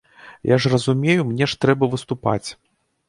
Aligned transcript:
Я 0.53 0.57
ж 0.63 0.71
разумею, 0.73 1.27
мне 1.33 1.49
ж 1.51 1.59
трэба 1.67 1.91
выступаць. 1.93 2.49